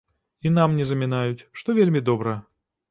[0.49, 2.37] І нам не замінаюць, што вельмі добра.